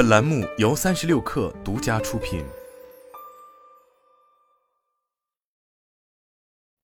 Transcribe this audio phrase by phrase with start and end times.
[0.00, 2.42] 本栏目由三十六氪独家出品。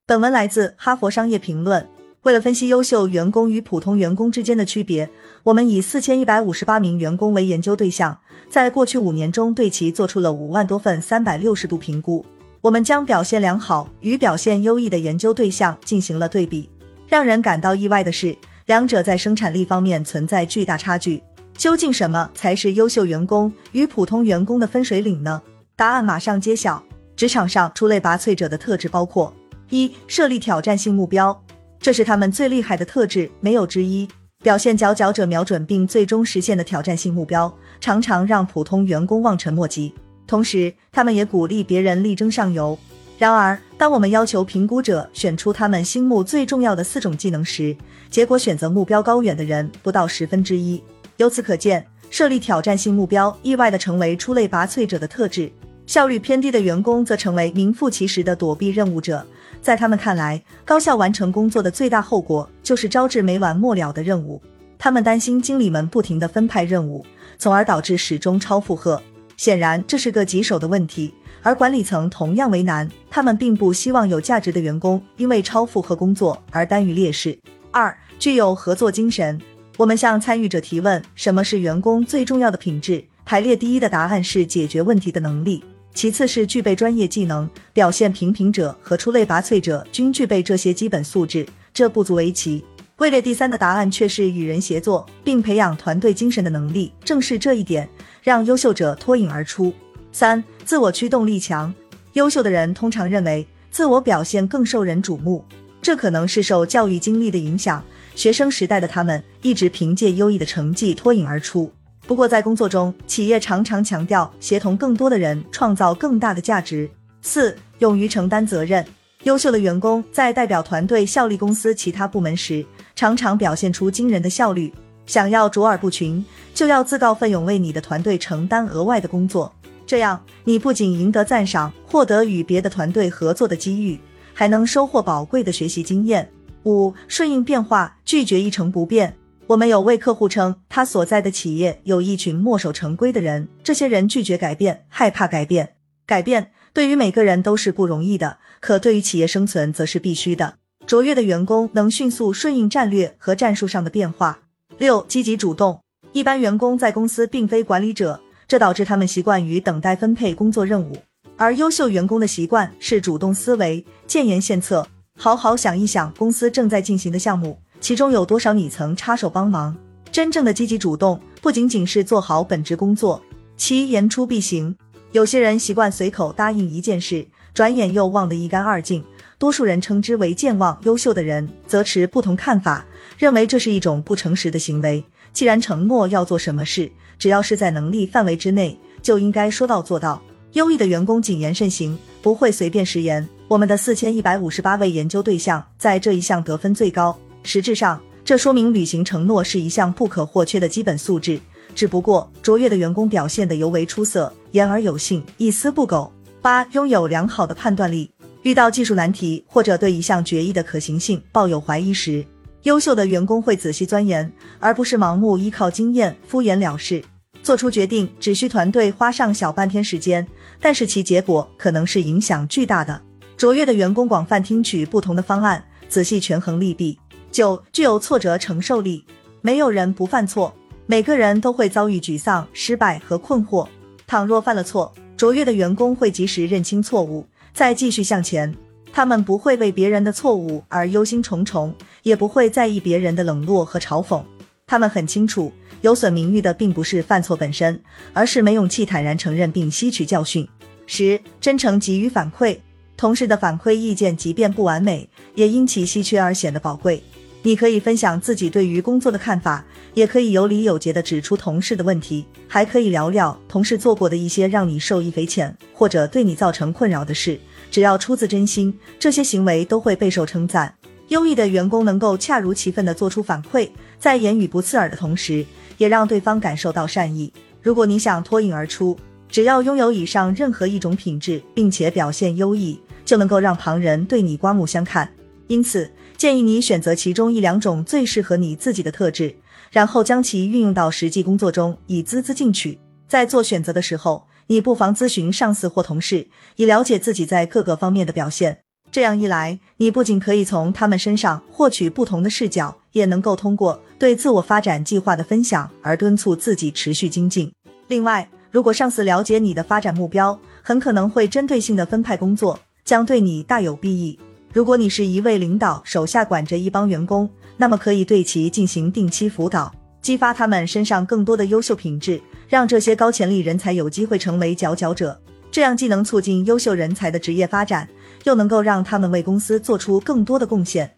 [0.05, 1.83] 本文来自《哈佛商业评论》。
[2.25, 5.09] 为了分析优秀员工与普通员工之间的区别，
[5.45, 8.21] 我们以四千一百五十八名员工为研究对象，
[8.51, 12.23] 在过去五年中对其做出了五万多份三百六十度评估。
[12.61, 16.69] 我们将表现良好与表现优异的研究对象进行了对比。
[17.09, 18.37] 让人感到意外的是，
[18.67, 21.23] 两者在生产力方面存在巨大差距。
[21.57, 25.41] 究竟什么才是优秀员工与普通员工的分水岭呢？
[25.75, 26.83] 答案马上揭晓。
[27.17, 29.33] 职场上出类拔萃者的特质包括：
[29.71, 31.43] 一、设立挑战性目标，
[31.81, 34.07] 这是他们最厉害的特质，没有之一。
[34.43, 39.95] 表现佼佼者瞄准并最终实现的挑战性目标，常常让普通员工望尘莫及。
[40.27, 42.79] 同时，他们也鼓励别人力争上游。
[43.19, 47.75] 然而，当我们要求评估者选出他们心目最重要的四种技能时，
[48.11, 50.83] 结果选择目标高远的人不到十分之一。
[51.17, 55.51] 由此可见，设立挑战性目标意外的成为出类拔萃者的特质。
[55.87, 59.25] 效率偏低的员工则成为名副其实的躲避任务者。
[59.63, 64.43] 在他们看来，高效完成工作的最大后果就是招致没完没了的任务。
[64.79, 67.05] 他们担心经理们不停地分派任务，
[67.39, 69.01] 从而导致始终超负荷。
[69.37, 71.15] 显然，这是个棘手的问题。
[71.43, 77.39] 而管理层同样为难，他们并不希望有价值的员工因为超负荷工作而耽于劣势。
[77.71, 79.41] 二、具有合作精神。
[79.77, 83.05] 我们向参与者提问：什么是员工最重要的品质？
[83.27, 87.49] 排列第一的答案是解决问题的能力，其次是具备专业技能。
[87.75, 92.65] 表现平平者和出类拔萃者均具备这些基本素质，这不足为奇。
[92.97, 96.91] 位列第三的答案却是与人协作并培养团队精神的能力。
[97.05, 97.87] 正是这一点，
[98.23, 99.71] 让优秀者脱颖而出。
[100.11, 101.75] 三、自我驱动力强。
[102.15, 105.45] 优秀的人通常认为自我表现更受人瞩目，
[105.83, 107.85] 这可能是受教育经历的影响。
[108.17, 111.71] 学生时代的他们一直凭借优异的成绩脱颖而出。
[112.07, 116.89] 不过，在工作中，企业常常强调协同更多的人创造更大的价值。
[117.21, 118.85] 四、勇于承担责任。
[119.25, 124.73] 优秀的员工在代表团队效力公司其他部门时，常常表现出惊人的效率。
[125.05, 129.53] 想要卓尔不群，就要自告奋勇为你的团队承担额外的工作。
[129.85, 134.01] 这样，你不仅赢得赞赏，获得与别的团队合作的机遇，
[134.33, 136.29] 还能收获宝贵的学习经验。
[136.67, 139.17] 五、顺应变化，拒绝一成不变。
[139.47, 145.75] 我们有位客户称，他所在的企业有一群墨守成规的人，这些人拒绝改变，害怕改变。
[146.05, 150.55] 改变对于每个人都是不容易的，可对于企业生存则是必须的。
[150.89, 154.41] 卓越的员工能迅速顺应战略和战术上的变化。
[154.77, 155.81] 六、积极主动。
[156.13, 160.97] 一般员工在公司并非管理者，这导致他们习惯于等待分配工作任务，
[161.37, 164.89] 而优秀员工的习惯是主动思维，建言献策。
[165.19, 169.75] 好好想一想，公司正在进行的项目，其中有多少你曾插手帮忙？
[170.13, 173.23] 真正的积极主动，不仅仅是做好本职工作。
[173.57, 174.77] 七言出必行。
[175.13, 179.03] 有些人习惯随口答应一件事，转眼又忘得一干二净。
[179.39, 180.79] 多数人称之为健忘。
[180.85, 182.85] 优秀的人则持不同看法，
[183.19, 185.03] 认为这是一种不诚实的行为。
[185.33, 190.23] 既然承诺要做什么事，只要是在能力范围之内，就应该说到做到。
[190.53, 193.25] 优异的员工谨言慎行，不会随便食言。
[193.47, 197.17] 我们的四千一百五十八位研究对象在这一项得分最高。
[197.45, 201.39] 实质上，这说明履行承诺是一项不可或缺的基本素质。
[201.73, 206.13] 只不过，卓越的员工表现得尤为出色，言而有信，一丝不苟。
[206.43, 208.11] 八、拥有良好的判断力。
[208.43, 212.27] 遇到技术难题或者对一项决议的可行性抱有怀疑时，
[212.65, 214.29] 优秀的员工会仔细钻研，
[214.59, 217.01] 而不是盲目依靠经验敷衍了事。
[217.47, 220.27] 做出决定只需团队花上小半天时间，
[220.61, 223.01] 但是其结果可能是影响巨大的。
[223.37, 226.99] 卓越的员工广泛听取不同的方案，仔细权衡利弊。
[227.31, 229.05] 九，具有挫折承受力。
[229.43, 230.53] 没有人不犯错，
[230.87, 233.69] 每个人都会遭遇沮丧、失败和困惑。
[234.09, 237.25] 倘若犯了错，卓越的员工会及时认清错误，
[237.55, 238.53] 再继续向前。
[238.93, 244.21] 他们不会为别人的错误而忧心忡忡，也不会在意别人的冷落和嘲讽。
[244.69, 247.81] 他们很清楚，有损名誉的并不是犯错本身，
[248.13, 250.47] 而是没勇气坦然承认并吸取教训。
[250.87, 252.59] 十，真诚给予反馈。
[252.97, 257.01] 同事的反馈意见，即便不完美，也因其稀缺而显得宝贵。
[257.43, 259.65] 你可以分享自己对于工作的看法，
[259.95, 267.39] 也可以有理有节地指出同事的问题，还可以聊聊同事做过的一些让你受益匪浅或者对你造成困扰的事。
[267.71, 270.75] 只要出自真心，这些行为都会备受称赞。
[271.09, 275.45] 优异的员工能够恰如其分地做出反馈，在言语不刺耳的同时，
[275.79, 277.33] 也让对方感受到善意。
[277.61, 278.97] 如果你想脱颖而出，
[279.29, 282.81] 只要拥有以上任何一种品质，并且表现优异。
[283.05, 285.09] 就能够让旁人对你刮目相看，
[285.47, 289.33] 因此建议你选择其中一两种最适合你自己的特质，
[289.71, 292.81] 然后将其运用到实际工作中，以孜孜进取。
[293.07, 296.27] 在做选择的时候，你不妨咨询上司或同事，
[296.57, 298.66] 以了解自己在各个方面的表现。
[298.91, 307.53] 这样一来，你不仅可以从他们身上获取不同的视角，也能够通过对自我发展计划的分享而敦促自己持续精进。
[307.89, 314.19] 另外，如果上司了解你的发展目标，很可能会针对性的分派工作，将对你大有裨益。
[314.53, 317.29] 如果你是一位领导，手下管着一帮员工，
[317.59, 322.19] 那么可以对其进行定期辅导，激发他们身上更多的优秀品质，
[322.49, 325.21] 让这些高潜力人才有机会成为佼佼者。
[325.51, 327.89] 这样既能促进优秀人才的职业发展，
[328.27, 330.96] 就能够让他们为公司做出更多的贡献。